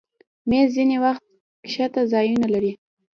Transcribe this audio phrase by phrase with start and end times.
[0.49, 1.23] مېز ځینې وخت
[1.71, 2.71] ښکته ځایونه لري.